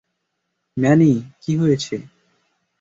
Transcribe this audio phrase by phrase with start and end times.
[0.77, 1.11] Many,
[1.41, 1.95] কি হয়েছে?